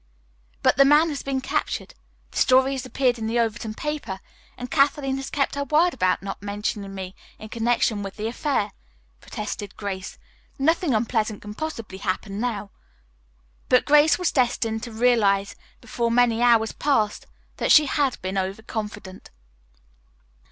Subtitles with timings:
[0.63, 1.93] "But the man has been captured,
[2.31, 4.19] the story has appeared in the Overton paper
[4.57, 8.71] and Kathleen has kept her word about not mentioning me in connection with the affair,"
[9.19, 10.17] protested Grace.
[10.57, 12.71] "Nothing unpleasant can possibly happen now."
[13.69, 17.27] But Grace was destined to realize before many hours passed
[17.57, 19.29] that she had been over confident.